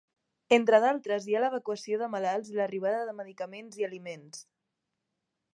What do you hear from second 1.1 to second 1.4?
hi